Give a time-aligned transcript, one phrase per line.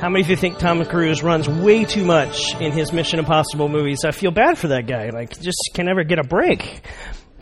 [0.00, 3.68] How many of you think Tom Cruise runs way too much in his Mission Impossible
[3.68, 3.98] movies?
[4.02, 5.10] I feel bad for that guy.
[5.10, 6.80] Like, just can never get a break.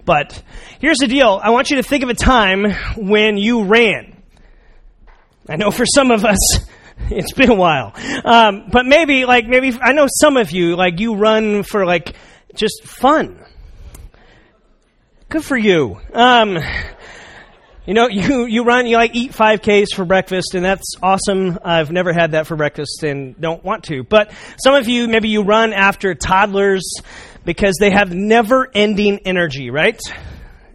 [0.04, 0.42] But
[0.80, 1.38] here's the deal.
[1.40, 2.64] I want you to think of a time
[2.96, 4.20] when you ran.
[5.48, 6.38] I know for some of us,
[7.10, 7.92] it's been a while.
[8.24, 12.16] Um, but maybe, like, maybe, I know some of you, like, you run for, like,
[12.56, 13.38] just fun.
[15.28, 16.00] Good for you.
[16.12, 16.58] Um,
[17.88, 21.58] you know, you, you run, you like eat 5Ks for breakfast, and that's awesome.
[21.64, 24.04] I've never had that for breakfast and don't want to.
[24.04, 24.30] But
[24.62, 26.84] some of you, maybe you run after toddlers
[27.44, 29.98] because they have never ending energy, right?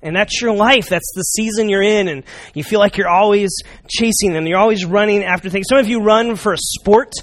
[0.01, 0.89] And that's your life.
[0.89, 2.23] That's the season you're in, and
[2.55, 3.55] you feel like you're always
[3.87, 4.47] chasing them.
[4.47, 5.67] You're always running after things.
[5.69, 7.13] Some of you run for a sport,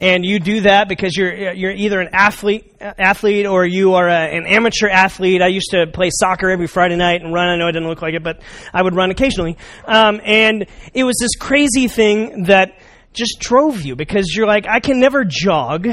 [0.00, 4.36] and you do that because you're you're either an athlete athlete or you are a,
[4.36, 5.40] an amateur athlete.
[5.40, 7.48] I used to play soccer every Friday night and run.
[7.48, 8.40] I know it didn't look like it, but
[8.74, 9.56] I would run occasionally.
[9.86, 12.78] Um, and it was this crazy thing that
[13.12, 15.88] just drove you because you're like, I can never jog,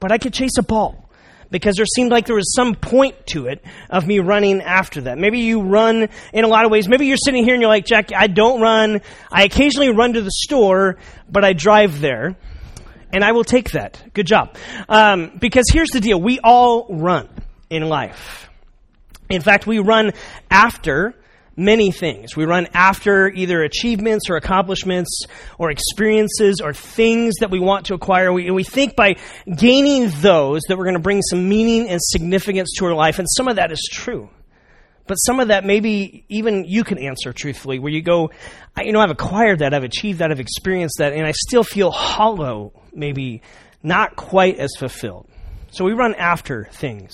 [0.00, 1.10] but I could chase a ball
[1.50, 5.18] because there seemed like there was some point to it of me running after that.
[5.18, 6.88] Maybe you run in a lot of ways.
[6.88, 9.02] Maybe you're sitting here and you're like, Jack, I don't run.
[9.30, 10.96] I occasionally run to the store,
[11.30, 12.36] but I drive there.
[13.14, 14.02] And I will take that.
[14.12, 14.56] Good job.
[14.88, 17.28] Um, because here's the deal we all run
[17.70, 18.50] in life.
[19.30, 20.12] In fact, we run
[20.50, 21.14] after
[21.56, 22.36] many things.
[22.36, 25.26] We run after either achievements or accomplishments
[25.58, 28.32] or experiences or things that we want to acquire.
[28.32, 29.14] We, we think by
[29.56, 33.28] gaining those that we're going to bring some meaning and significance to our life, and
[33.30, 34.28] some of that is true.
[35.06, 38.30] But some of that maybe even you can answer truthfully, where you go,
[38.82, 41.92] you know, I've acquired that, I've achieved that, I've experienced that, and I still feel
[41.92, 43.42] hollow, maybe
[43.82, 45.28] not quite as fulfilled.
[45.70, 47.12] So we run after things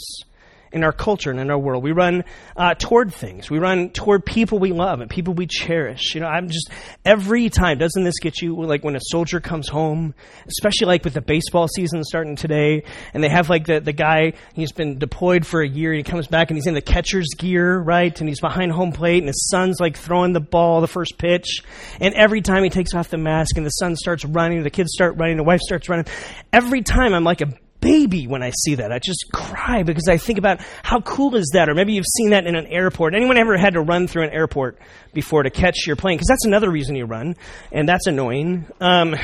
[0.72, 1.82] in our culture and in our world.
[1.82, 2.24] We run
[2.56, 3.50] uh, toward things.
[3.50, 6.14] We run toward people we love and people we cherish.
[6.14, 6.70] You know, I'm just
[7.04, 7.78] every time.
[7.78, 10.14] Doesn't this get you like when a soldier comes home,
[10.46, 14.34] especially like with the baseball season starting today, and they have like the the guy
[14.54, 17.78] he's been deployed for a year he comes back and he's in the catcher's gear,
[17.78, 21.18] right, and he's behind home plate and his son's like throwing the ball, the first
[21.18, 21.62] pitch,
[22.00, 24.90] and every time he takes off the mask and the son starts running, the kids
[24.92, 26.06] start running, the wife starts running.
[26.52, 27.48] Every time I'm like a
[27.80, 28.92] baby when I see that.
[28.92, 31.68] I just cry because I think about how cool is that?
[31.68, 33.14] Or maybe you've seen that in an airport.
[33.14, 34.78] Anyone ever had to run through an airport
[35.12, 36.16] before to catch your plane?
[36.16, 37.36] Because that's another reason you run,
[37.72, 39.16] and that's annoying um,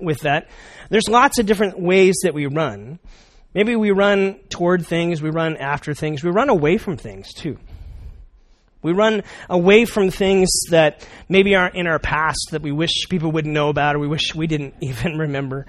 [0.00, 0.48] with that.
[0.90, 2.98] There's lots of different ways that we run.
[3.54, 7.58] Maybe we run toward things, we run after things, we run away from things too.
[8.82, 13.30] We run away from things that maybe aren't in our past that we wish people
[13.30, 15.66] wouldn't know about or we wish we didn't even remember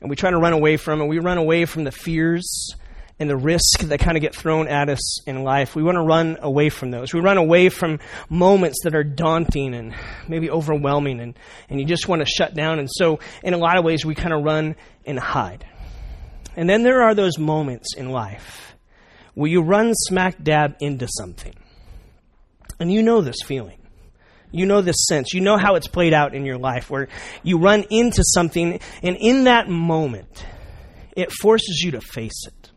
[0.00, 1.06] and we try to run away from it.
[1.06, 2.74] We run away from the fears
[3.18, 5.76] and the risk that kind of get thrown at us in life.
[5.76, 7.12] We want to run away from those.
[7.12, 8.00] We run away from
[8.30, 9.94] moments that are daunting and
[10.26, 12.78] maybe overwhelming, and, and you just want to shut down.
[12.78, 14.74] And so, in a lot of ways, we kind of run
[15.04, 15.66] and hide.
[16.56, 18.74] And then there are those moments in life
[19.34, 21.54] where you run smack dab into something.
[22.78, 23.79] And you know this feeling.
[24.52, 25.32] You know this sense.
[25.32, 27.08] You know how it's played out in your life where
[27.42, 30.44] you run into something, and in that moment,
[31.16, 32.70] it forces you to face it.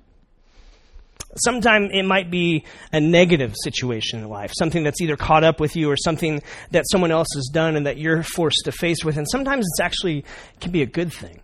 [1.35, 5.75] Sometimes it might be a negative situation in life, something that's either caught up with
[5.75, 9.17] you or something that someone else has done and that you're forced to face with.
[9.17, 10.25] And sometimes it's actually
[10.59, 11.41] can be a good thing.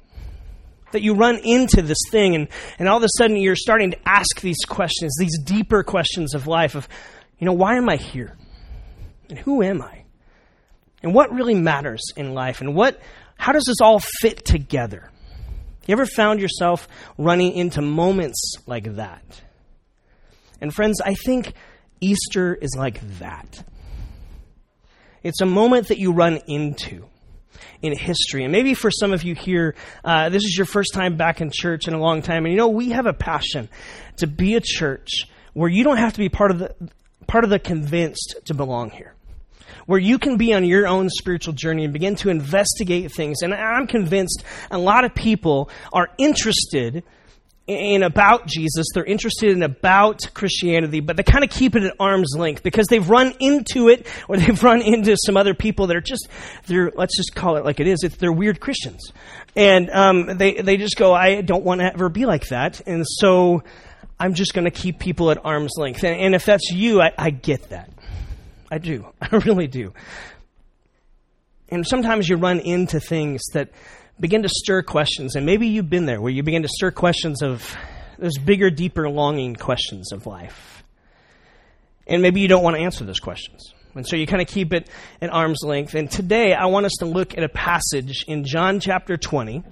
[0.91, 2.47] That you run into this thing and,
[2.77, 6.45] and all of a sudden you're starting to ask these questions, these deeper questions of
[6.45, 6.87] life of,
[7.39, 8.37] you know, why am I here?
[9.29, 9.98] And who am I?
[11.01, 12.99] And what really matters in life and what
[13.37, 15.09] how does this all fit together?
[15.87, 19.41] You ever found yourself running into moments like that?
[20.61, 21.53] And friends i think
[22.01, 23.63] easter is like that.
[25.23, 27.05] It's a moment that you run into
[27.81, 28.43] in history.
[28.43, 31.49] And maybe for some of you here uh, this is your first time back in
[31.53, 32.45] church in a long time.
[32.45, 33.69] And you know we have a passion
[34.17, 35.09] to be a church
[35.53, 36.75] where you don't have to be part of the
[37.27, 39.13] part of the convinced to belong here
[39.85, 43.41] where you can be on your own spiritual journey and begin to investigate things.
[43.41, 47.03] And I'm convinced a lot of people are interested
[47.69, 48.87] in about Jesus.
[48.93, 52.87] They're interested in about Christianity, but they kind of keep it at arm's length because
[52.87, 56.27] they've run into it or they've run into some other people that are just,
[56.65, 57.99] they're, let's just call it like it is.
[58.03, 59.13] It's, they're weird Christians.
[59.55, 62.81] And um, they, they just go, I don't want to ever be like that.
[62.87, 63.63] And so
[64.19, 66.03] I'm just going to keep people at arm's length.
[66.03, 67.91] And, and if that's you, I, I get that.
[68.71, 69.05] I do.
[69.21, 69.93] I really do.
[71.69, 73.69] And sometimes you run into things that
[74.19, 77.41] begin to stir questions, and maybe you've been there where you begin to stir questions
[77.41, 77.75] of
[78.17, 80.83] those bigger, deeper, longing questions of life.
[82.07, 83.73] And maybe you don't want to answer those questions.
[83.95, 84.89] And so you kind of keep it
[85.21, 85.93] at arm's length.
[85.93, 89.63] And today I want us to look at a passage in John chapter 20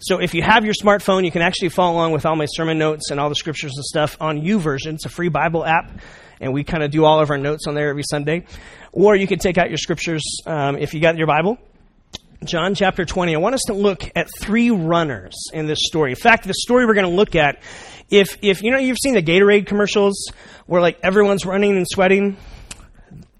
[0.00, 2.78] So if you have your smartphone, you can actually follow along with all my sermon
[2.78, 4.94] notes and all the scriptures and stuff on YouVersion.
[4.94, 5.90] It's a free Bible app,
[6.40, 8.44] and we kind of do all of our notes on there every Sunday.
[8.92, 11.58] Or you can take out your scriptures um, if you got your Bible.
[12.44, 13.34] John chapter 20.
[13.34, 16.10] I want us to look at three runners in this story.
[16.10, 17.60] In fact, the story we're going to look at,
[18.08, 20.30] if, if, you know, you've seen the Gatorade commercials
[20.66, 22.36] where like everyone's running and sweating.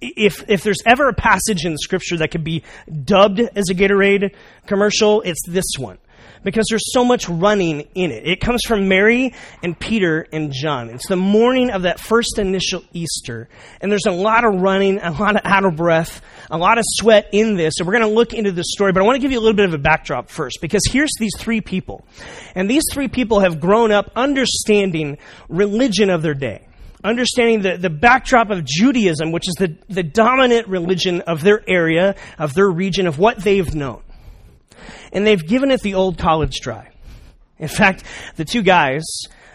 [0.01, 2.65] If, if there's ever a passage in scripture that could be
[3.05, 4.35] dubbed as a Gatorade
[4.67, 5.99] commercial, it's this one
[6.43, 8.27] because there's so much running in it.
[8.27, 10.91] It comes from Mary and Peter and John.
[10.91, 13.49] It's the morning of that first initial Easter,
[13.81, 16.21] and there's a lot of running, a lot of out of breath,
[16.51, 17.75] a lot of sweat in this.
[17.79, 19.43] And we're going to look into this story, but I want to give you a
[19.43, 22.05] little bit of a backdrop first because here's these three people.
[22.55, 25.19] And these three people have grown up understanding
[25.49, 26.65] religion of their day
[27.05, 32.17] understanding the, the backdrop of Judaism, which is the, the dominant religion of their area,
[32.39, 34.03] of their region, of what they've known
[35.13, 36.91] and they've given it the old college try.
[37.59, 38.05] In fact,
[38.37, 39.03] the two guys,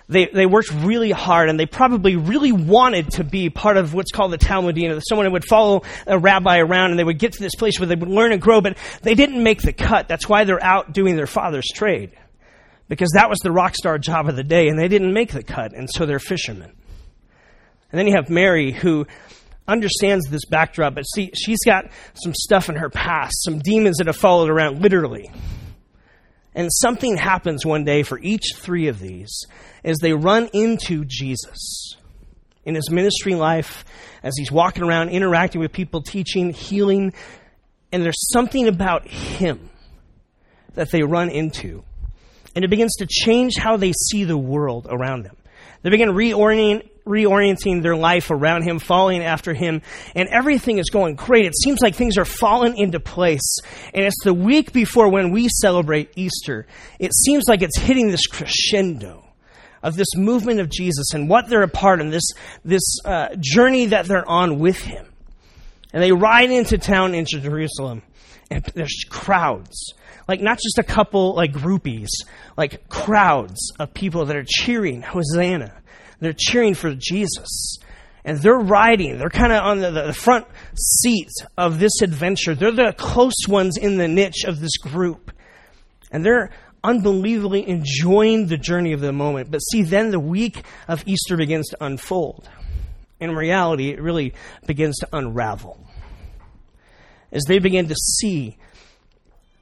[0.10, 4.12] they, they worked really hard and they probably really wanted to be part of what's
[4.12, 7.40] called the Talmudina, someone who would follow a rabbi around and they would get to
[7.40, 10.08] this place where they would learn and grow, but they didn't make the cut.
[10.08, 12.12] That's why they're out doing their father's trade.
[12.90, 15.44] Because that was the rock star job of the day and they didn't make the
[15.44, 16.72] cut, and so they're fishermen.
[17.92, 19.08] And then you have Mary, who
[19.68, 24.08] understands this backdrop, but see, she's got some stuff in her past, some demons that
[24.08, 25.32] have followed around, literally.
[26.56, 29.46] And something happens one day for each three of these
[29.84, 31.96] as they run into Jesus
[32.66, 33.84] in his ministry life,
[34.22, 37.14] as he's walking around, interacting with people, teaching, healing.
[37.92, 39.70] And there's something about him
[40.76, 41.84] that they run into.
[42.56, 45.36] And it begins to change how they see the world around them.
[45.82, 49.82] They begin reorienting, reorienting their life around him, following after him,
[50.16, 51.46] and everything is going great.
[51.46, 53.58] It seems like things are falling into place.
[53.94, 56.66] And it's the week before when we celebrate Easter.
[57.00, 59.26] It seems like it's hitting this crescendo
[59.82, 62.24] of this movement of Jesus and what they're a part of, this,
[62.64, 65.06] this uh, journey that they're on with him.
[65.92, 68.02] And they ride into town into Jerusalem,
[68.50, 69.94] and there's crowds.
[70.28, 72.08] Like, not just a couple, like, groupies,
[72.58, 75.83] like crowds of people that are cheering Hosanna
[76.24, 77.78] they're cheering for Jesus.
[78.26, 80.46] And they're riding, they're kind of on the, the front
[80.78, 82.56] seat of this adventure.
[82.56, 85.32] They're the close ones in the niche of this group.
[86.10, 86.52] And they're
[86.84, 89.52] unbelievably enjoying the journey of the moment.
[89.52, 92.50] But see, then the week of Easter begins to unfold.
[93.20, 94.34] In reality, it really
[94.66, 95.86] begins to unravel.
[97.32, 98.58] As they begin to see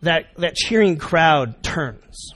[0.01, 2.33] that, that cheering crowd turns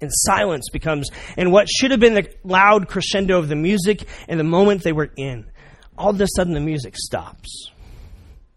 [0.00, 4.38] and silence becomes, and what should have been the loud crescendo of the music and
[4.38, 5.50] the moment they were in,
[5.96, 7.70] all of a sudden the music stops.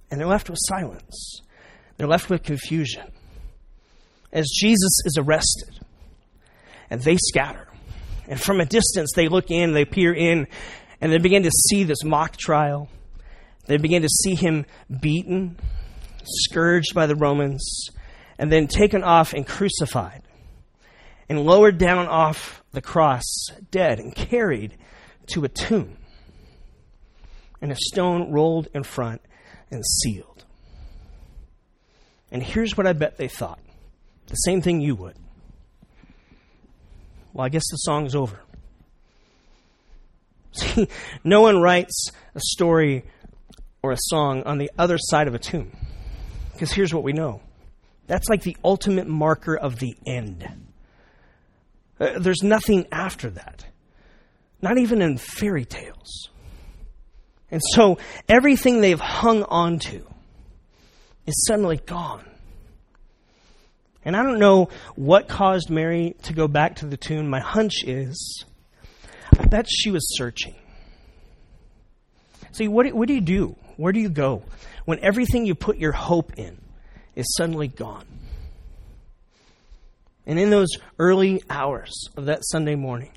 [0.10, 1.42] And they're left with silence.
[1.98, 3.04] They're left with confusion.
[4.32, 5.80] As Jesus is arrested,
[6.90, 7.68] and they scatter.
[8.28, 10.48] And from a distance, they look in, they peer in,
[11.00, 12.90] and they begin to see this mock trial.
[13.66, 14.66] They begin to see him
[15.02, 15.58] beaten,
[16.24, 17.90] scourged by the Romans,
[18.38, 20.24] and then taken off and crucified
[21.32, 23.24] and lowered down off the cross,
[23.72, 24.76] dead, and carried
[25.28, 25.96] to a tomb.
[27.62, 29.22] And a stone rolled in front
[29.72, 30.44] and sealed.
[32.34, 33.60] And here's what I bet they thought
[34.28, 35.16] the same thing you would.
[37.32, 38.42] Well, I guess the song's over.
[40.52, 40.90] See,
[41.24, 43.06] no one writes a story
[43.82, 45.72] or a song on the other side of a tomb.
[46.52, 47.42] Because here's what we know
[48.08, 50.71] that's like the ultimate marker of the end.
[52.02, 53.64] Uh, there's nothing after that,
[54.60, 56.30] not even in fairy tales.
[57.52, 60.08] And so everything they've hung on to
[61.28, 62.26] is suddenly gone.
[64.04, 67.30] And I don't know what caused Mary to go back to the tomb.
[67.30, 68.46] My hunch is
[69.38, 70.56] I bet she was searching.
[72.52, 73.56] See, what what do you do?
[73.78, 74.44] Where do you go
[74.86, 76.58] when everything you put your hope in
[77.16, 78.06] is suddenly gone?
[80.32, 83.12] And in those early hours of that Sunday morning,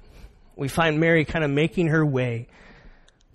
[0.56, 2.48] we find Mary kind of making her way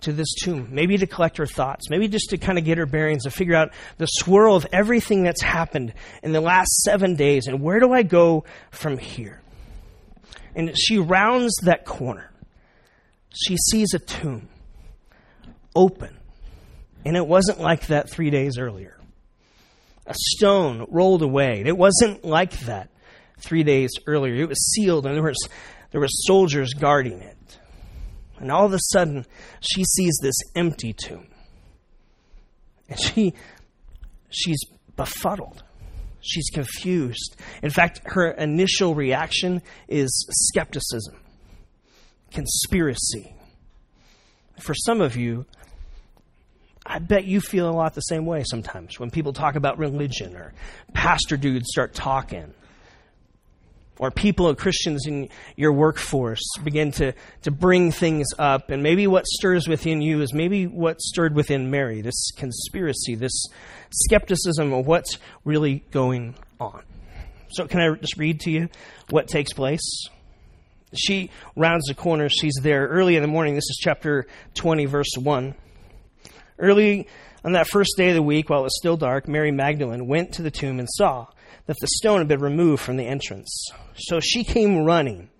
[0.02, 2.84] to this tomb, maybe to collect her thoughts, maybe just to kind of get her
[2.84, 7.46] bearings and figure out the swirl of everything that's happened in the last seven days
[7.46, 9.40] and where do I go from here?
[10.54, 12.30] And she rounds that corner.
[13.34, 14.50] She sees a tomb
[15.74, 16.18] open.
[17.06, 18.98] And it wasn't like that three days earlier.
[20.06, 21.62] A stone rolled away.
[21.64, 22.90] It wasn't like that
[23.40, 24.34] three days earlier.
[24.34, 25.48] It was sealed, and there was
[25.90, 27.36] there were soldiers guarding it.
[28.38, 29.26] And all of a sudden,
[29.60, 31.26] she sees this empty tomb,
[32.88, 33.34] and she
[34.30, 34.60] she's
[34.96, 35.62] befuddled.
[36.22, 37.36] She's confused.
[37.62, 41.16] In fact, her initial reaction is skepticism,
[42.30, 43.34] conspiracy.
[44.60, 45.46] For some of you,
[46.84, 50.36] I bet you feel a lot the same way sometimes when people talk about religion
[50.36, 50.52] or
[50.92, 52.52] pastor dudes start talking
[54.00, 58.70] or people or Christians in your workforce begin to, to bring things up.
[58.70, 63.44] And maybe what stirs within you is maybe what stirred within Mary this conspiracy, this
[63.90, 66.82] skepticism of what's really going on.
[67.50, 68.68] So, can I just read to you
[69.10, 70.08] what takes place?
[70.94, 72.30] She rounds the corner.
[72.30, 73.54] She's there early in the morning.
[73.54, 75.54] This is chapter 20, verse 1.
[76.58, 77.06] Early
[77.44, 80.32] on that first day of the week, while it was still dark, Mary Magdalene went
[80.34, 81.26] to the tomb and saw
[81.70, 83.68] that the stone had been removed from the entrance.
[83.94, 85.30] So she came running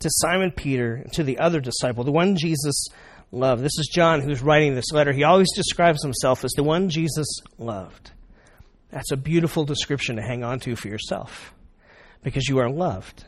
[0.00, 2.88] to Simon Peter and to the other disciple, the one Jesus
[3.30, 3.62] loved.
[3.62, 5.12] This is John who's writing this letter.
[5.12, 8.10] He always describes himself as the one Jesus loved.
[8.90, 11.54] That's a beautiful description to hang on to for yourself
[12.24, 13.24] because you are loved.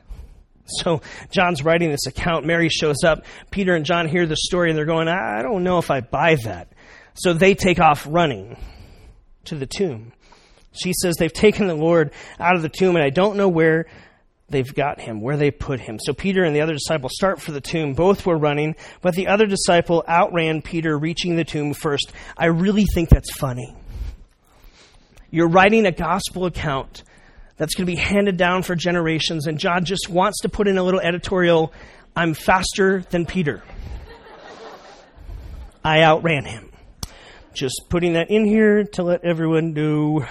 [0.67, 2.45] So John's writing this account.
[2.45, 3.25] Mary shows up.
[3.53, 6.35] Peter and John hear the story and they're going, I don't know if I buy
[6.43, 6.73] that.
[7.15, 8.57] So they take off running
[9.45, 10.13] to the tomb.
[10.73, 13.87] She says they've taken the Lord out of the tomb, and I don't know where
[14.49, 15.99] they've got him, where they put him.
[15.99, 17.95] So Peter and the other disciple start for the tomb.
[17.95, 22.13] Both were running, but the other disciple outran Peter, reaching the tomb first.
[22.37, 23.75] I really think that's funny.
[25.31, 27.03] You're writing a gospel account
[27.57, 30.79] that's going to be handed down for generations, and John just wants to put in
[30.79, 31.73] a little editorial
[32.15, 33.63] I'm faster than Peter.
[35.83, 36.71] I outran him.
[37.55, 40.27] Just putting that in here to let everyone know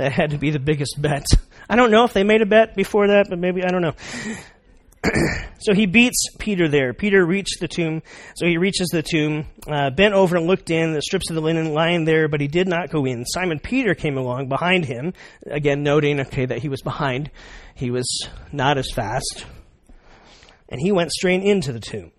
[0.00, 1.26] that had to be the biggest bet.
[1.68, 3.94] I don't know if they made a bet before that, but maybe, I don't know.
[5.60, 6.94] so he beats Peter there.
[6.94, 8.02] Peter reached the tomb.
[8.34, 11.42] So he reaches the tomb, uh, bent over and looked in, the strips of the
[11.42, 13.26] linen lying there, but he did not go in.
[13.26, 15.12] Simon Peter came along behind him,
[15.46, 17.30] again noting, okay, that he was behind.
[17.74, 19.44] He was not as fast.
[20.70, 22.10] And he went straight into the tomb.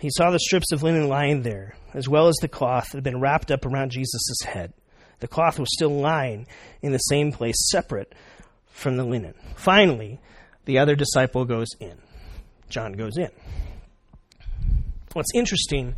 [0.00, 3.04] He saw the strips of linen lying there as well as the cloth that had
[3.04, 4.72] been wrapped up around Jesus' head.
[5.20, 6.46] The cloth was still lying
[6.82, 8.14] in the same place, separate
[8.68, 9.34] from the linen.
[9.56, 10.20] Finally,
[10.64, 11.96] the other disciple goes in.
[12.68, 13.30] John goes in.
[15.12, 15.94] What's interesting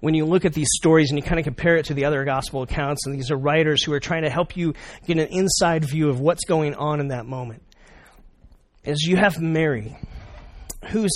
[0.00, 2.24] when you look at these stories and you kind of compare it to the other
[2.24, 4.74] gospel accounts, and these are writers who are trying to help you
[5.06, 7.62] get an inside view of what's going on in that moment,
[8.84, 9.96] is you have Mary,
[10.90, 11.10] who's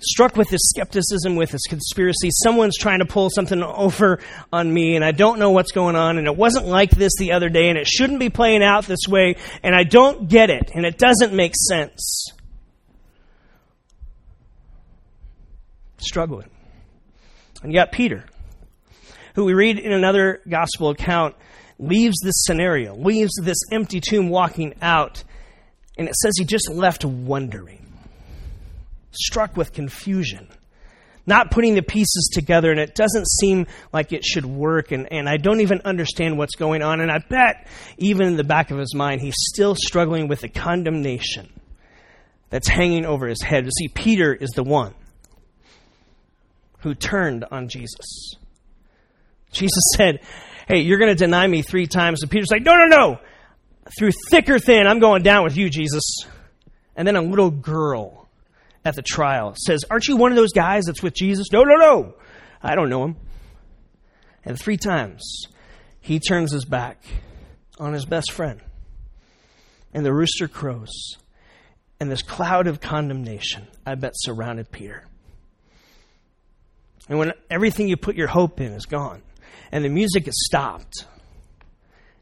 [0.00, 2.30] struck with this skepticism, with this conspiracy.
[2.30, 4.20] Someone's trying to pull something over
[4.52, 7.32] on me, and I don't know what's going on, and it wasn't like this the
[7.32, 10.70] other day, and it shouldn't be playing out this way, and I don't get it,
[10.74, 12.26] and it doesn't make sense.
[15.98, 16.50] Struggling.
[17.62, 18.24] And you got Peter,
[19.34, 21.34] who we read in another gospel account,
[21.78, 25.24] leaves this scenario, leaves this empty tomb walking out,
[25.96, 27.83] and it says he just left wondering
[29.16, 30.48] struck with confusion,
[31.26, 35.28] not putting the pieces together, and it doesn't seem like it should work, and, and
[35.28, 37.00] I don't even understand what's going on.
[37.00, 37.66] And I bet,
[37.98, 41.48] even in the back of his mind, he's still struggling with the condemnation
[42.50, 43.64] that's hanging over his head.
[43.64, 44.94] You see, Peter is the one
[46.80, 48.34] who turned on Jesus.
[49.50, 50.20] Jesus said,
[50.68, 52.22] Hey, you're going to deny me three times.
[52.22, 53.18] And Peter's like, No, no, no.
[53.98, 56.02] Through thick or thin, I'm going down with you, Jesus.
[56.96, 58.23] And then a little girl
[58.84, 61.50] at the trial says, Aren't you one of those guys that's with Jesus?
[61.52, 62.14] No, no, no.
[62.62, 63.16] I don't know him.
[64.44, 65.46] And three times
[66.00, 67.02] he turns his back
[67.78, 68.60] on his best friend.
[69.92, 71.16] And the rooster crows.
[72.00, 75.06] And this cloud of condemnation, I bet, surrounded Peter.
[77.08, 79.22] And when everything you put your hope in is gone,
[79.70, 81.06] and the music is stopped,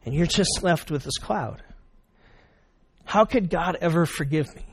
[0.05, 1.63] and you're just left with this cloud,
[3.05, 4.65] how could God ever forgive me?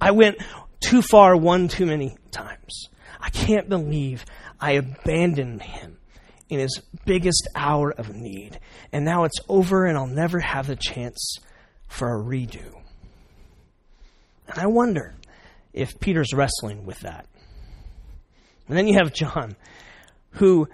[0.00, 0.36] I went
[0.80, 2.88] too far one too many times.
[3.20, 4.24] I can't believe
[4.60, 5.98] I abandoned him
[6.48, 8.60] in his biggest hour of need.
[8.92, 11.38] And now it's over and I'll never have the chance
[11.88, 12.80] for a redo.
[14.48, 15.14] And I wonder
[15.72, 17.26] if Peter's wrestling with that.
[18.68, 19.56] And then you have John,
[20.30, 20.68] who,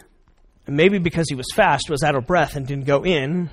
[0.67, 3.51] maybe because he was fast, was out of breath and didn't go in,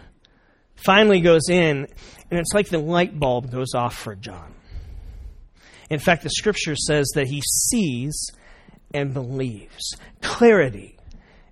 [0.76, 1.88] finally goes in,
[2.30, 4.54] and it's like the light bulb goes off for John.
[5.90, 8.32] In fact, the scripture says that he sees
[8.94, 9.96] and believes.
[10.22, 10.98] Clarity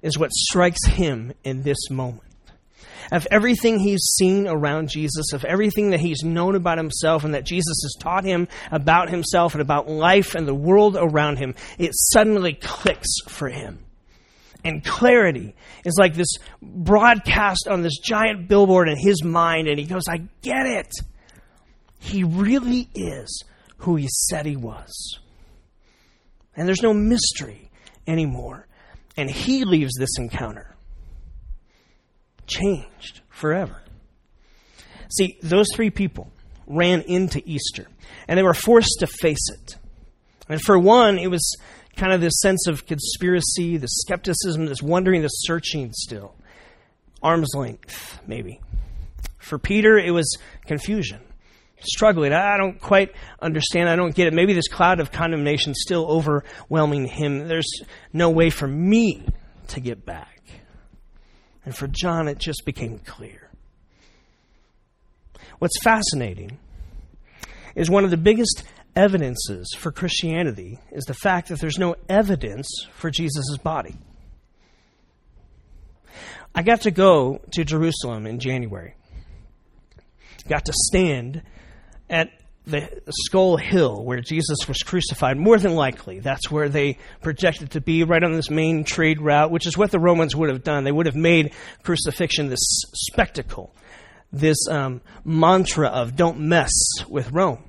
[0.01, 2.23] is what strikes him in this moment.
[3.11, 7.45] Of everything he's seen around Jesus, of everything that he's known about himself, and that
[7.45, 11.91] Jesus has taught him about himself and about life and the world around him, it
[11.93, 13.79] suddenly clicks for him.
[14.63, 19.85] and clarity is like this broadcast on this giant billboard in his mind, and he
[19.85, 20.91] goes, I get it.
[21.99, 23.43] He really is
[23.79, 25.19] who he said he was.
[26.55, 27.69] And there's no mystery
[28.07, 28.67] anymore.
[29.15, 30.75] And he leaves this encounter
[32.47, 33.81] changed forever.
[35.09, 36.31] See, those three people
[36.65, 37.87] ran into Easter,
[38.27, 39.75] and they were forced to face it.
[40.49, 41.55] And for one, it was
[41.95, 46.35] kind of this sense of conspiracy, the skepticism, this wondering, the searching still.
[47.21, 48.59] Arm's length, maybe.
[49.39, 51.19] For Peter, it was confusion,
[51.81, 52.33] struggling.
[52.33, 53.89] I don't quite understand.
[53.89, 54.33] I don't get it.
[54.33, 57.47] Maybe this cloud of condemnation still overwhelming him.
[57.47, 57.81] There's
[58.13, 59.25] no way for me
[59.69, 60.41] to get back.
[61.65, 63.49] And for John, it just became clear.
[65.59, 66.59] What's fascinating
[67.75, 68.63] is one of the biggest
[68.95, 73.95] evidences for Christianity is the fact that there's no evidence for Jesus' body.
[76.55, 78.95] I got to go to Jerusalem in January.
[80.47, 81.43] Got to stand
[82.09, 82.31] at
[82.65, 85.37] the Skull Hill where Jesus was crucified.
[85.37, 89.51] More than likely, that's where they projected to be, right on this main trade route,
[89.51, 90.83] which is what the Romans would have done.
[90.83, 93.73] They would have made crucifixion this spectacle,
[94.33, 96.71] this um, mantra of don't mess
[97.07, 97.63] with Rome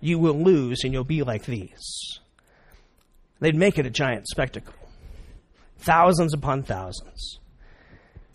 [0.00, 2.18] you will lose and you'll be like these.
[3.40, 4.74] They'd make it a giant spectacle.
[5.78, 7.38] Thousands upon thousands.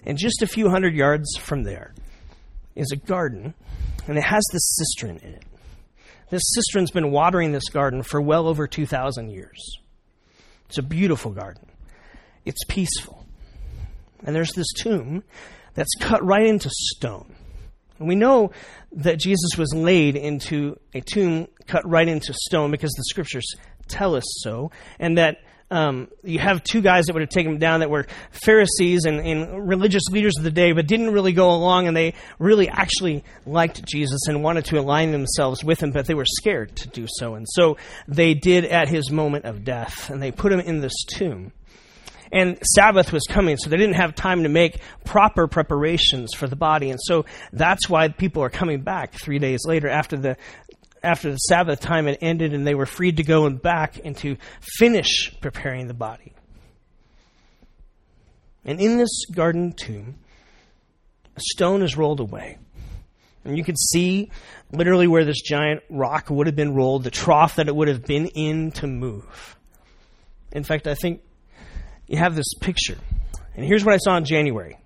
[0.06, 1.94] And just a few hundred yards from there
[2.76, 3.54] is a garden,
[4.08, 5.44] and it has this cistern in it.
[6.30, 9.78] This cistern's been watering this garden for well over 2,000 years.
[10.68, 11.70] It's a beautiful garden.
[12.46, 13.26] It's peaceful.
[14.24, 15.24] And there's this tomb
[15.76, 17.36] that's cut right into stone.
[18.00, 18.52] And we know
[18.92, 23.46] that Jesus was laid into a tomb cut right into stone because the scriptures
[23.88, 25.38] tell us so, and that
[25.76, 29.20] um, you have two guys that would have taken him down that were Pharisees and,
[29.20, 33.26] and, religious leaders of the day, but didn't really go along, and they really actually
[33.46, 37.08] liked Jesus and wanted to align themselves with him, but they were scared to do
[37.20, 37.36] so.
[37.36, 37.76] And so
[38.08, 41.52] they did at his moment of death, and they put him in this tomb.
[42.32, 46.56] And Sabbath was coming, so they didn't have time to make proper preparations for the
[46.56, 46.90] body.
[46.90, 50.38] And so that's why people are coming back three days later after the
[51.06, 54.18] after the Sabbath time had ended and they were freed to go and back and
[54.18, 54.38] to
[54.78, 56.34] finish preparing the body.
[58.66, 60.16] And in this garden tomb,
[61.36, 62.58] a stone is rolled away.
[63.44, 64.32] And you can see
[64.72, 68.04] literally where this giant rock would have been rolled, the trough that it would have
[68.04, 69.56] been in to move.
[70.52, 71.22] In fact, I think
[72.08, 72.98] you have this picture.
[73.56, 74.78] And here's what I saw in January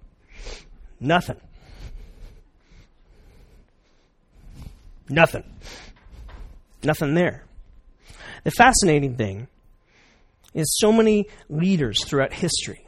[1.00, 1.40] nothing.
[5.08, 5.44] Nothing.
[6.84, 7.44] Nothing there.
[8.44, 9.48] The fascinating thing
[10.54, 12.86] is so many leaders throughout history.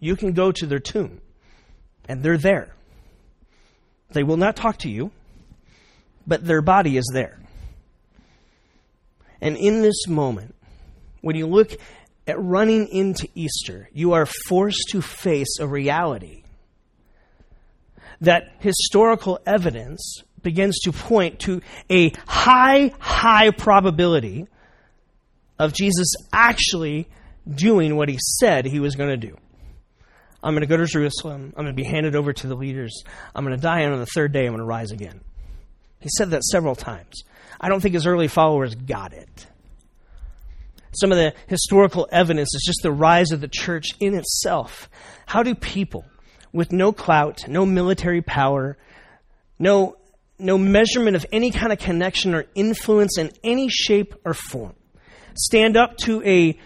[0.00, 1.20] You can go to their tomb,
[2.08, 2.74] and they're there.
[4.10, 5.10] They will not talk to you,
[6.26, 7.38] but their body is there.
[9.40, 10.54] And in this moment,
[11.20, 11.72] when you look
[12.26, 16.42] at running into Easter, you are forced to face a reality
[18.20, 24.46] that historical evidence begins to point to a high, high probability
[25.58, 27.08] of Jesus actually
[27.48, 29.36] doing what he said he was going to do.
[30.42, 31.52] I'm going to go to Jerusalem.
[31.56, 33.02] I'm going to be handed over to the leaders.
[33.34, 35.20] I'm going to die, and on the third day, I'm going to rise again.
[36.00, 37.24] He said that several times.
[37.60, 39.46] I don't think his early followers got it.
[40.92, 44.88] Some of the historical evidence is just the rise of the church in itself.
[45.26, 46.04] How do people
[46.52, 48.78] with no clout, no military power,
[49.58, 49.96] no,
[50.38, 54.74] no measurement of any kind of connection or influence in any shape or form
[55.34, 56.58] stand up to a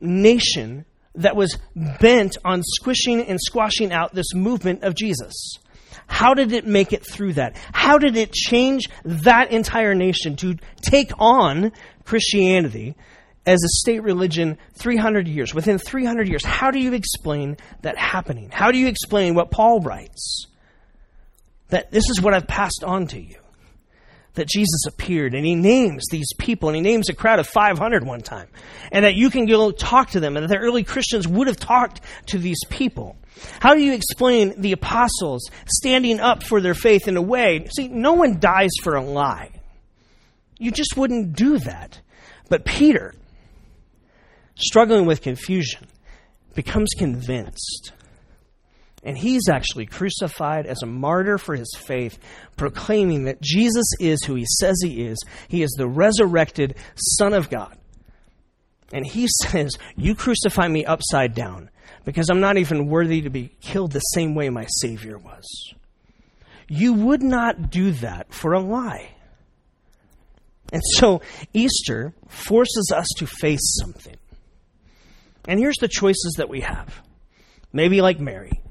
[0.00, 1.58] nation that was
[2.00, 5.58] bent on squishing and squashing out this movement of Jesus?
[6.06, 7.56] How did it make it through that?
[7.72, 11.72] How did it change that entire nation to take on
[12.04, 12.96] Christianity
[13.46, 16.44] as a state religion 300 years, within 300 years.
[16.44, 18.50] How do you explain that happening?
[18.52, 20.46] How do you explain what Paul writes?
[21.72, 23.36] That this is what I've passed on to you.
[24.34, 28.04] That Jesus appeared and he names these people and he names a crowd of 500
[28.04, 28.48] one time.
[28.90, 31.56] And that you can go talk to them and that the early Christians would have
[31.56, 33.16] talked to these people.
[33.60, 37.66] How do you explain the apostles standing up for their faith in a way?
[37.74, 39.52] See, no one dies for a lie.
[40.58, 42.02] You just wouldn't do that.
[42.50, 43.14] But Peter,
[44.56, 45.86] struggling with confusion,
[46.54, 47.92] becomes convinced.
[49.02, 52.18] And he's actually crucified as a martyr for his faith,
[52.56, 55.18] proclaiming that Jesus is who he says he is.
[55.48, 56.76] He is the resurrected
[57.18, 57.76] Son of God.
[58.92, 61.70] And he says, You crucify me upside down
[62.04, 65.74] because I'm not even worthy to be killed the same way my Savior was.
[66.68, 69.10] You would not do that for a lie.
[70.72, 71.20] And so
[71.52, 74.16] Easter forces us to face something.
[75.46, 77.02] And here's the choices that we have.
[77.72, 78.61] Maybe like Mary.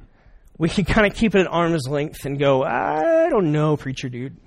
[0.62, 4.10] We can kind of keep it at arm's length and go, I don't know, preacher
[4.10, 4.38] dude.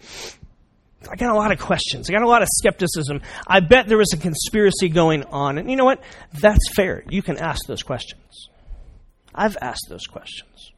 [1.10, 2.08] I got a lot of questions.
[2.08, 3.20] I got a lot of skepticism.
[3.48, 5.58] I bet there was a conspiracy going on.
[5.58, 6.04] And you know what?
[6.40, 7.02] That's fair.
[7.10, 8.48] You can ask those questions.
[9.34, 10.70] I've asked those questions.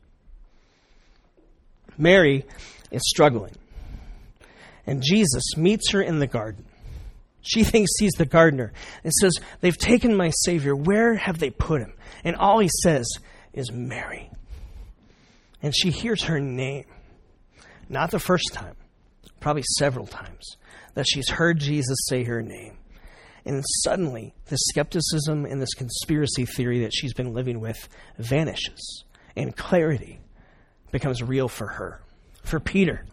[1.99, 2.46] Mary
[2.90, 3.57] is struggling.
[4.87, 6.64] And Jesus meets her in the garden.
[7.42, 8.72] She thinks he's the gardener
[9.05, 10.75] and says, They've taken my Savior.
[10.75, 11.92] Where have they put him?
[12.25, 13.07] And all he says
[13.53, 14.31] is, Mary.
[15.62, 16.85] And she hears her name.
[17.88, 18.77] Not the first time,
[19.40, 20.57] probably several times,
[20.95, 22.79] that she's heard Jesus say her name.
[23.45, 27.88] And suddenly, the skepticism and this conspiracy theory that she's been living with
[28.19, 29.05] vanishes,
[29.37, 30.19] and clarity
[30.90, 32.01] becomes real for her.
[32.42, 33.05] For Peter,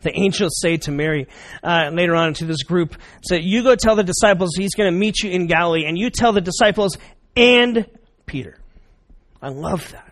[0.00, 1.28] the angels say to Mary
[1.62, 4.98] uh, later on to this group, say, You go tell the disciples he's going to
[4.98, 6.96] meet you in Galilee, and you tell the disciples
[7.36, 7.86] and
[8.24, 8.56] Peter.
[9.42, 10.05] I love that.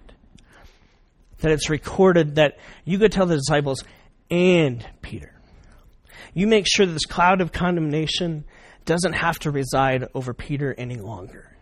[1.45, 3.85] That it's recorded that you go tell the disciples
[4.31, 5.35] and Peter.
[6.33, 8.47] You make sure that this cloud of condemnation
[8.87, 11.55] doesn't have to reside over Peter any longer.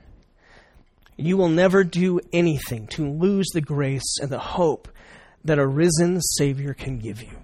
[1.16, 4.86] You will never do anything to lose the grace and the hope
[5.44, 7.36] that a risen Savior can give you.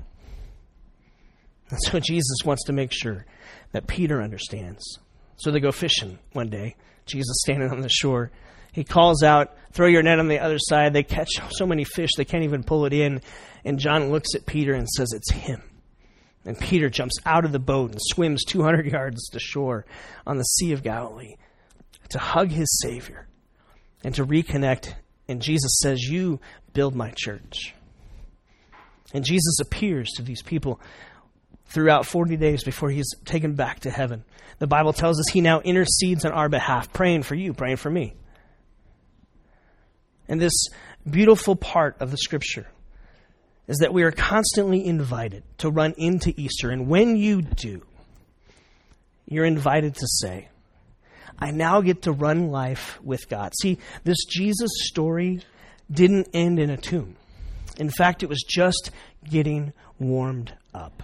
[1.71, 3.27] And so Jesus wants to make sure
[3.73, 4.85] that Peter understands.
[5.39, 6.77] So they go fishing one day.
[7.05, 8.31] Jesus standing on the shore.
[8.79, 10.93] He calls out, Throw your net on the other side.
[10.93, 13.21] They catch so many fish they can't even pull it in.
[13.65, 15.61] And John looks at Peter and says, It's him.
[16.45, 19.85] And Peter jumps out of the boat and swims 200 yards to shore
[20.29, 21.35] on the Sea of Galilee
[22.11, 23.27] to hug his Savior
[24.05, 24.95] and to reconnect.
[25.27, 26.39] And Jesus says, You
[26.73, 27.75] build my church.
[29.13, 30.81] And Jesus appears to these people
[31.67, 34.23] throughout 40 days before he's taken back to heaven.
[34.61, 37.91] The Bible tells us he now intercedes on our behalf, praying for you, praying for
[37.91, 38.15] me.
[40.29, 40.67] And this
[41.09, 42.67] beautiful part of the scripture
[43.67, 46.71] is that we are constantly invited to run into Easter.
[46.71, 47.83] And when you do,
[49.27, 50.49] you're invited to say,
[51.39, 53.53] I now get to run life with God.
[53.61, 55.43] See, this Jesus story
[55.91, 57.17] didn't end in a tomb.
[57.79, 58.91] In fact, it was just
[59.29, 61.03] getting warmed up.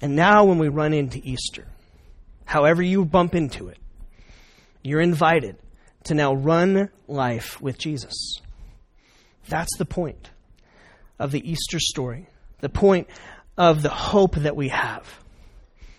[0.00, 1.66] And now, when we run into Easter,
[2.44, 3.78] however you bump into it,
[4.82, 5.56] you're invited
[6.06, 8.40] to now run life with Jesus.
[9.48, 10.30] That's the point
[11.18, 12.28] of the Easter story,
[12.60, 13.08] the point
[13.56, 15.22] of the hope that we have.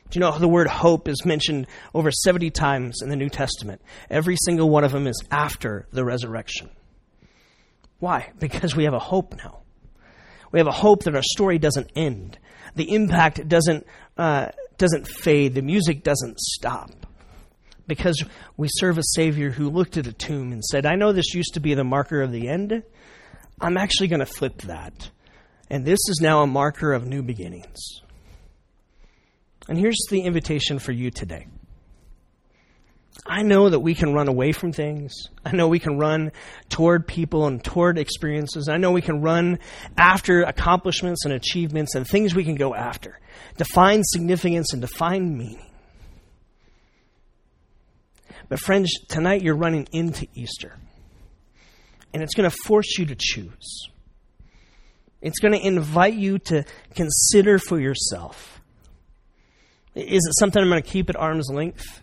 [0.10, 3.82] Do you know the word hope is mentioned over 70 times in the New Testament?
[4.10, 6.70] Every single one of them is after the resurrection.
[8.00, 8.32] Why?
[8.40, 9.60] Because we have a hope now.
[10.52, 12.40] We have a hope that our story doesn't end,
[12.76, 13.86] the impact doesn't,
[14.18, 16.92] uh, doesn't fade, the music doesn't stop.
[17.88, 18.24] Because
[18.58, 21.54] we serve a Savior who looked at a tomb and said, I know this used
[21.54, 22.84] to be the marker of the end.
[23.62, 25.10] I'm actually going to flip that.
[25.70, 27.78] And this is now a marker of new beginnings.
[29.68, 31.48] And here's the invitation for you today.
[33.26, 35.14] I know that we can run away from things.
[35.44, 36.32] I know we can run
[36.70, 38.70] toward people and toward experiences.
[38.70, 39.60] I know we can run
[39.98, 43.20] after accomplishments and achievements and things we can go after
[43.58, 45.67] to find significance and to find meaning.
[48.50, 50.78] But, friends, tonight you're running into Easter.
[52.14, 53.90] And it's going to force you to choose.
[55.22, 56.64] It's going to invite you to
[56.96, 58.62] consider for yourself.
[59.96, 62.02] Is it something I'm going to keep at arm's length?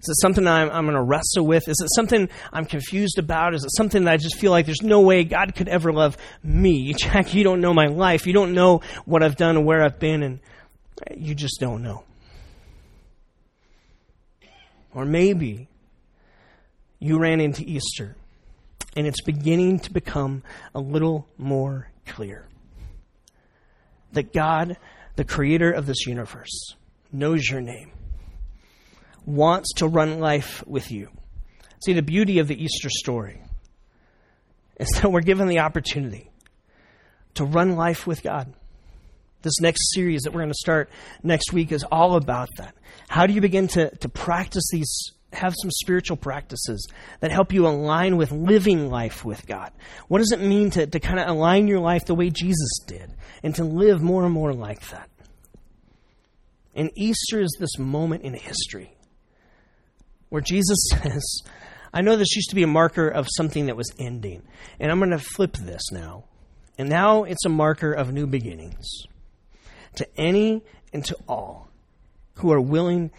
[0.00, 1.66] Is it something I'm, I'm going to wrestle with?
[1.68, 3.54] Is it something I'm confused about?
[3.54, 6.18] Is it something that I just feel like there's no way God could ever love
[6.42, 6.92] me?
[6.98, 8.26] Jack, you don't know my life.
[8.26, 10.40] You don't know what I've done and where I've been, and
[11.16, 12.04] you just don't know.
[14.94, 15.68] Or maybe
[16.98, 18.16] you ran into Easter
[18.96, 20.42] and it's beginning to become
[20.74, 22.46] a little more clear
[24.12, 24.76] that God,
[25.16, 26.74] the creator of this universe,
[27.12, 27.90] knows your name
[29.26, 31.08] wants to run life with you.
[31.84, 33.42] See, the beauty of the Easter story
[34.78, 36.30] is that we're given the opportunity
[37.34, 38.52] to run life with God.
[39.42, 40.88] This next series that we're going to start
[41.22, 42.74] next week is all about that.
[43.14, 46.88] How do you begin to, to practice these, have some spiritual practices
[47.20, 49.70] that help you align with living life with God?
[50.08, 53.14] What does it mean to, to kind of align your life the way Jesus did
[53.44, 55.08] and to live more and more like that?
[56.74, 58.96] And Easter is this moment in history
[60.30, 61.42] where Jesus says,
[61.92, 64.42] I know this used to be a marker of something that was ending,
[64.80, 66.24] and I'm going to flip this now.
[66.78, 69.04] And now it's a marker of new beginnings.
[69.98, 71.68] To any and to all
[72.36, 73.10] who are willing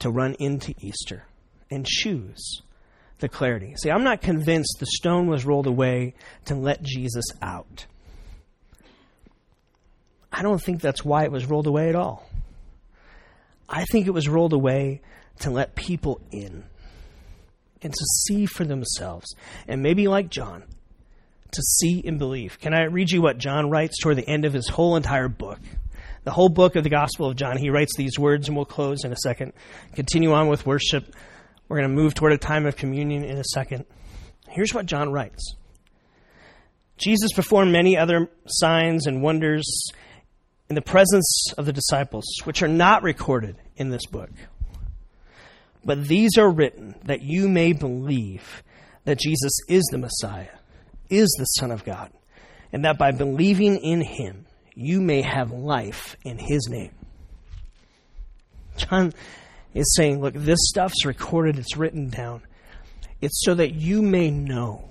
[0.00, 1.24] to run into Easter
[1.70, 2.62] and choose
[3.18, 3.74] the clarity.
[3.76, 6.14] See, I'm not convinced the stone was rolled away
[6.46, 7.86] to let Jesus out.
[10.32, 12.28] I don't think that's why it was rolled away at all.
[13.68, 15.00] I think it was rolled away
[15.40, 16.64] to let people in
[17.82, 19.34] and to see for themselves.
[19.68, 20.64] And maybe like John,
[21.52, 22.58] to see and believe.
[22.60, 25.58] Can I read you what John writes toward the end of his whole entire book?
[26.30, 29.02] The whole book of the Gospel of John, he writes these words, and we'll close
[29.02, 29.52] in a second.
[29.96, 31.12] Continue on with worship.
[31.66, 33.84] We're going to move toward a time of communion in a second.
[34.48, 35.56] Here's what John writes
[36.98, 39.90] Jesus performed many other signs and wonders
[40.68, 44.30] in the presence of the disciples, which are not recorded in this book.
[45.84, 48.62] But these are written that you may believe
[49.02, 50.56] that Jesus is the Messiah,
[51.08, 52.12] is the Son of God,
[52.72, 54.46] and that by believing in him,
[54.80, 56.92] you may have life in his name.
[58.76, 59.12] John
[59.74, 62.42] is saying, look, this stuff's recorded, it's written down.
[63.20, 64.88] It's so that you may know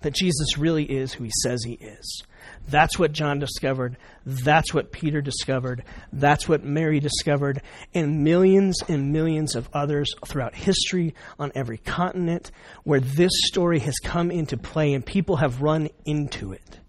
[0.00, 2.22] that Jesus really is who he says he is.
[2.68, 3.96] That's what John discovered.
[4.24, 5.84] That's what Peter discovered.
[6.12, 7.62] That's what Mary discovered.
[7.94, 12.50] And millions and millions of others throughout history on every continent
[12.82, 16.80] where this story has come into play and people have run into it.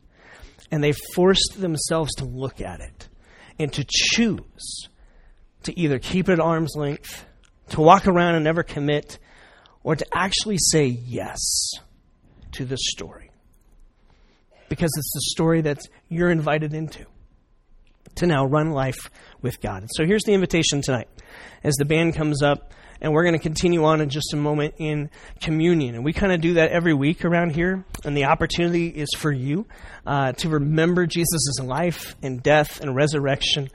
[0.72, 3.08] And they've forced themselves to look at it
[3.58, 4.90] and to choose
[5.64, 7.26] to either keep it at arm's length,
[7.70, 9.20] to walk around and never commit,
[9.84, 11.40] or to actually say yes
[12.54, 13.32] to the story.
[14.70, 17.06] Because it's the story that you're invited into
[18.18, 19.10] to now run life
[19.42, 19.88] with God.
[19.96, 21.08] So here's the invitation tonight
[21.64, 24.76] as the band comes up, and we're going to continue on in just a moment
[24.78, 25.10] in
[25.42, 25.96] communion.
[25.96, 29.32] And we kind of do that every week around here, and the opportunity is for
[29.32, 29.66] you
[30.06, 33.70] uh, to remember Jesus' life and death and resurrection.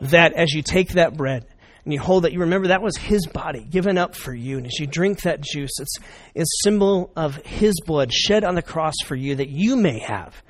[0.00, 1.46] That as you take that bread,
[1.84, 4.56] and you hold that, you remember that was his body given up for you.
[4.56, 5.98] And as you drink that juice, it's
[6.34, 10.42] a symbol of his blood shed on the cross for you that you may have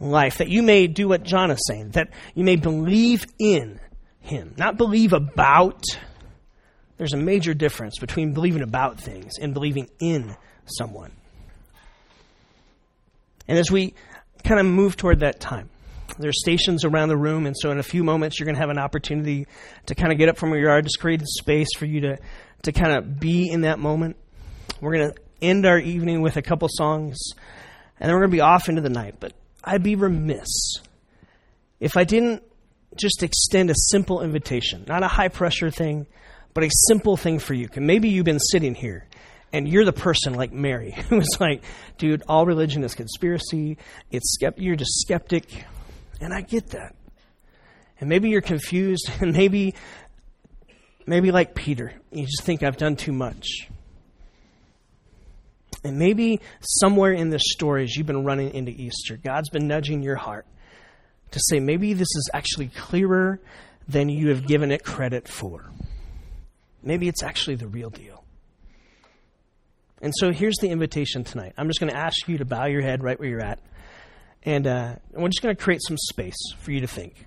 [0.00, 3.80] life, that you may do what John is saying, that you may believe in
[4.20, 5.82] him, not believe about.
[6.96, 11.12] There's a major difference between believing about things and believing in someone.
[13.46, 13.94] And as we
[14.44, 15.68] kind of move toward that time,
[16.18, 18.70] there's stations around the room, and so in a few moments, you're going to have
[18.70, 19.46] an opportunity
[19.86, 22.00] to kind of get up from where you are, just create a space for you
[22.02, 22.18] to,
[22.62, 24.16] to kind of be in that moment.
[24.80, 27.18] We're going to end our evening with a couple songs,
[27.98, 29.16] and then we're going to be off into the night.
[29.18, 29.32] But
[29.64, 30.78] I'd be remiss
[31.80, 32.42] if I didn't
[32.96, 36.06] just extend a simple invitation, not a high pressure thing,
[36.52, 37.68] but a simple thing for you.
[37.76, 39.06] Maybe you've been sitting here
[39.52, 41.62] and you're the person like Mary who was like,
[41.98, 43.78] dude, all religion is conspiracy.
[44.10, 45.64] It's skept- you're just skeptic.
[46.20, 46.94] And I get that.
[48.00, 49.74] And maybe you're confused, and maybe
[51.06, 53.68] maybe like Peter, you just think I've done too much.
[55.84, 60.02] And maybe somewhere in this story, as you've been running into Easter, God's been nudging
[60.02, 60.46] your heart
[61.30, 63.40] to say, maybe this is actually clearer
[63.86, 65.70] than you have given it credit for.
[66.82, 68.24] Maybe it's actually the real deal.
[70.00, 71.52] And so here's the invitation tonight.
[71.56, 73.58] I'm just going to ask you to bow your head right where you're at.
[74.42, 77.26] And uh, we're just going to create some space for you to think.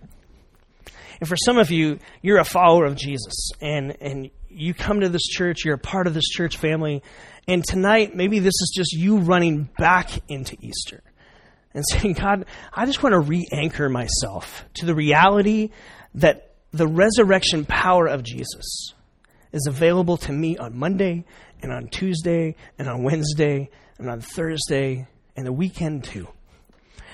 [1.19, 5.09] And for some of you, you're a follower of Jesus, and, and you come to
[5.09, 7.01] this church, you're a part of this church family,
[7.47, 11.01] and tonight, maybe this is just you running back into Easter
[11.73, 15.69] and saying, God, I just want to re anchor myself to the reality
[16.15, 18.93] that the resurrection power of Jesus
[19.53, 21.23] is available to me on Monday
[21.61, 26.27] and on Tuesday and on Wednesday and on Thursday and the weekend too.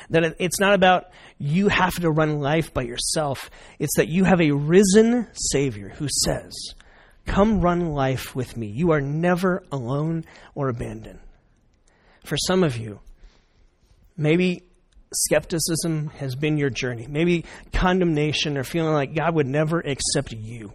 [0.09, 3.49] That it's not about you have to run life by yourself.
[3.79, 6.51] It's that you have a risen Savior who says,
[7.25, 8.67] Come run life with me.
[8.67, 11.19] You are never alone or abandoned.
[12.25, 12.99] For some of you,
[14.17, 14.63] maybe
[15.13, 17.07] skepticism has been your journey.
[17.07, 20.73] Maybe condemnation or feeling like God would never accept you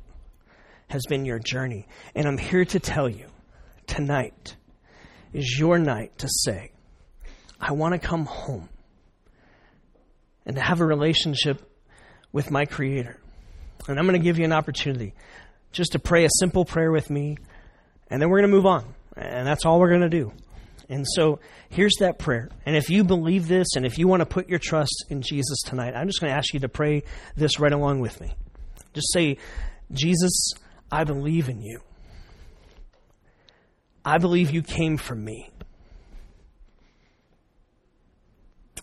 [0.89, 1.87] has been your journey.
[2.15, 3.27] And I'm here to tell you
[3.87, 4.57] tonight
[5.33, 6.73] is your night to say,
[7.61, 8.69] I want to come home
[10.47, 11.61] and to have a relationship
[12.33, 13.21] with my Creator.
[13.89, 15.15] And I'm going to give you an opportunity
[15.73, 17.37] just to pray a simple prayer with me,
[18.11, 18.95] and then we're going to move on.
[19.17, 20.33] And that's all we're going to do.
[20.89, 22.49] And so here's that prayer.
[22.65, 25.61] And if you believe this and if you want to put your trust in Jesus
[25.63, 27.03] tonight, I'm just going to ask you to pray
[27.37, 28.33] this right along with me.
[28.95, 29.37] Just say,
[29.93, 30.53] Jesus,
[30.91, 31.81] I believe in you.
[34.05, 35.51] I believe you came for me.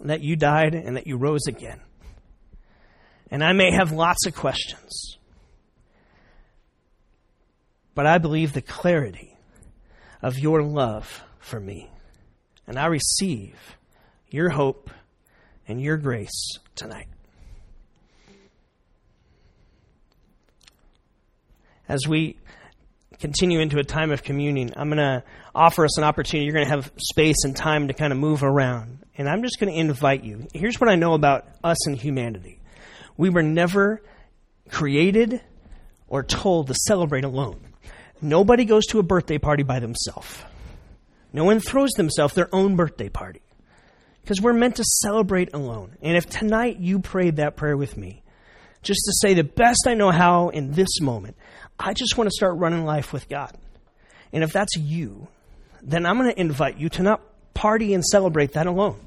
[0.02, 1.80] That you died and that you rose again.
[3.32, 5.17] And I may have lots of questions.
[7.95, 9.38] But I believe the clarity
[10.21, 11.89] of your love for me.
[12.67, 13.77] And I receive
[14.29, 14.89] your hope
[15.67, 17.08] and your grace tonight.
[21.88, 22.38] As we
[23.19, 26.45] continue into a time of communion, I'm going to offer us an opportunity.
[26.45, 29.05] You're going to have space and time to kind of move around.
[29.17, 30.47] And I'm just going to invite you.
[30.53, 32.60] Here's what I know about us and humanity
[33.17, 34.01] we were never
[34.69, 35.41] created
[36.08, 37.62] or told to celebrate alone.
[38.25, 40.41] Nobody goes to a birthday party by themselves.
[41.31, 43.43] No one throws themselves their own birthday party.
[44.21, 45.95] Because we're meant to celebrate alone.
[46.01, 48.23] And if tonight you prayed that prayer with me,
[48.81, 51.38] just to say the best I know how in this moment,
[51.77, 53.55] I just want to start running life with God.
[54.33, 55.27] And if that's you,
[55.83, 57.21] then I'm going to invite you to not
[57.53, 58.99] party and celebrate that alone.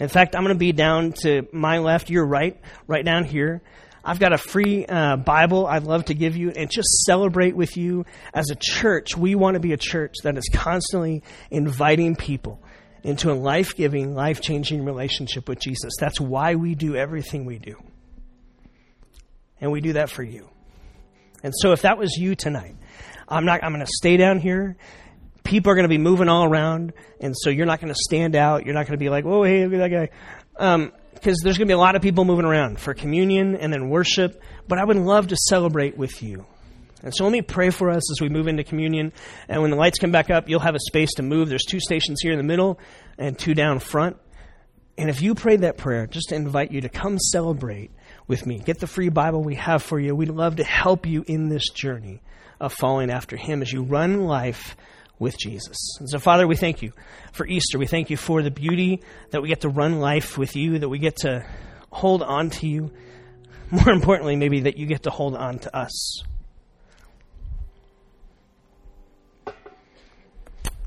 [0.00, 3.62] In fact, I'm going to be down to my left, your right, right down here.
[4.08, 7.76] I've got a free uh, Bible I'd love to give you and just celebrate with
[7.76, 8.06] you.
[8.32, 12.62] As a church, we want to be a church that is constantly inviting people
[13.02, 15.94] into a life giving, life changing relationship with Jesus.
[15.98, 17.74] That's why we do everything we do.
[19.60, 20.48] And we do that for you.
[21.42, 22.76] And so if that was you tonight,
[23.28, 24.76] I'm not I'm going to stay down here.
[25.42, 28.34] People are going to be moving all around, and so you're not going to stand
[28.36, 28.64] out.
[28.64, 30.10] You're not going to be like, "Whoa, hey, look at that guy."
[30.58, 33.72] Um, because there's going to be a lot of people moving around for communion and
[33.72, 36.46] then worship, but I would love to celebrate with you.
[37.02, 39.12] And so let me pray for us as we move into communion.
[39.48, 41.48] And when the lights come back up, you'll have a space to move.
[41.48, 42.78] There's two stations here in the middle
[43.18, 44.16] and two down front.
[44.98, 47.90] And if you prayed that prayer, just to invite you to come celebrate
[48.26, 48.58] with me.
[48.58, 50.14] Get the free Bible we have for you.
[50.14, 52.22] We'd love to help you in this journey
[52.60, 54.76] of following after Him as you run life
[55.18, 55.76] with Jesus.
[55.98, 56.92] And so, Father, we thank you
[57.32, 57.78] for Easter.
[57.78, 60.88] We thank you for the beauty that we get to run life with you, that
[60.88, 61.44] we get to
[61.90, 62.90] hold on to you.
[63.70, 66.22] More importantly, maybe that you get to hold on to us.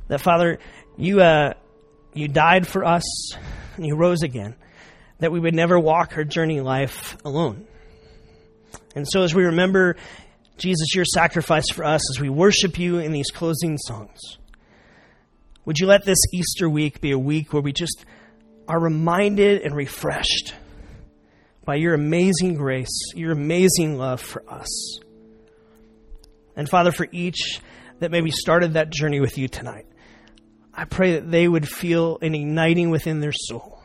[0.08, 0.60] That, Father,
[0.98, 1.54] you, uh,
[2.14, 3.04] you died for us
[3.76, 4.56] and you rose again,
[5.20, 7.68] that we would never walk our journey life alone.
[8.96, 9.98] And so, as we remember
[10.60, 14.20] Jesus, your sacrifice for us as we worship you in these closing songs.
[15.66, 18.06] Would you let this Easter week be a week where we just
[18.68, 20.54] are reminded and refreshed
[21.66, 25.00] by your amazing grace, your amazing love for us?
[26.56, 27.62] And Father, for each
[28.00, 29.88] that maybe started that journey with you tonight,
[30.74, 33.79] I pray that they would feel an igniting within their soul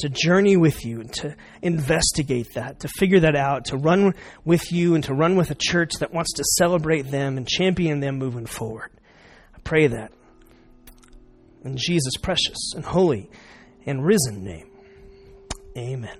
[0.00, 4.94] to journey with you, to investigate that, to figure that out, to run with you,
[4.94, 8.46] and to run with a church that wants to celebrate them and champion them moving
[8.46, 8.90] forward.
[9.54, 10.12] I pray that.
[11.64, 13.30] In Jesus' precious and holy
[13.86, 14.70] and risen name,
[15.76, 16.19] amen.